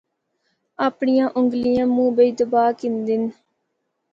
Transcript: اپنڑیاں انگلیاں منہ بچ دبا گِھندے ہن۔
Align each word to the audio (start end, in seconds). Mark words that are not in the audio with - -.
اپنڑیاں 0.87 1.27
انگلیاں 1.37 1.87
منہ 1.95 2.11
بچ 2.15 2.29
دبا 2.37 2.63
گِھندے 2.77 3.15
ہن۔ 3.19 3.23